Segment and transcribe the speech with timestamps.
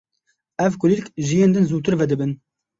[0.65, 2.31] Ev kulîlk ji yên din zûtir vedibin.